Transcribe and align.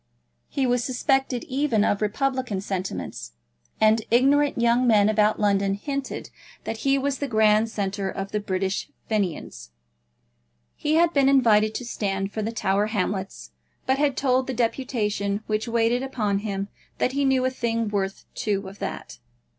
He 0.49 0.65
was 0.65 0.83
suspected 0.83 1.43
even 1.43 1.83
of 1.85 2.01
republican 2.01 2.59
sentiments, 2.59 3.33
and 3.79 4.01
ignorant 4.09 4.57
young 4.59 4.87
men 4.87 5.09
about 5.09 5.39
London 5.39 5.75
hinted 5.75 6.31
that 6.63 6.77
he 6.77 6.97
was 6.97 7.19
the 7.19 7.27
grand 7.27 7.69
centre 7.69 8.09
of 8.09 8.31
the 8.31 8.39
British 8.39 8.89
Fenians. 9.07 9.69
He 10.75 10.95
had 10.95 11.13
been 11.13 11.29
invited 11.29 11.75
to 11.75 11.85
stand 11.85 12.31
for 12.33 12.41
the 12.41 12.51
Tower 12.51 12.87
Hamlets, 12.87 13.51
but 13.85 13.99
had 13.99 14.17
told 14.17 14.47
the 14.47 14.55
deputation 14.55 15.43
which 15.45 15.67
waited 15.67 16.01
upon 16.01 16.39
him 16.39 16.69
that 16.97 17.11
he 17.11 17.23
knew 17.23 17.45
a 17.45 17.51
thing 17.51 17.87
worth 17.87 18.25
two 18.33 18.67
of 18.67 18.79
that. 18.79 19.19